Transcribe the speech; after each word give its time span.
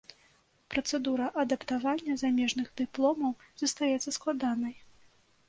Працэдура 0.75 1.27
адаптавання 1.43 2.15
замежных 2.23 2.67
дыпломаў 2.81 3.31
застаецца 3.65 4.09
складанай. 4.19 4.75